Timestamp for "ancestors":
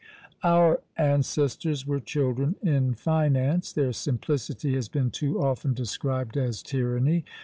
0.97-1.85